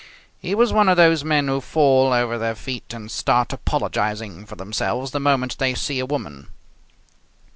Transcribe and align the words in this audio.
He 0.39 0.55
was 0.55 0.73
one 0.73 0.89
of 0.89 0.97
those 0.97 1.23
men 1.23 1.47
who 1.47 1.61
fall 1.61 2.11
over 2.11 2.39
their 2.39 2.55
feet 2.55 2.91
and 2.91 3.11
start 3.11 3.53
apologizing 3.53 4.47
for 4.47 4.55
themselves 4.55 5.11
the 5.11 5.19
moment 5.19 5.59
they 5.59 5.75
see 5.75 5.99
a 5.99 6.07
woman. 6.07 6.47